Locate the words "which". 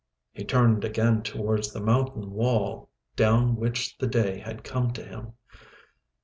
3.55-3.95